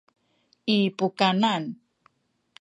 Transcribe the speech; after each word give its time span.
i 0.75 0.77
pukanan 0.97 1.63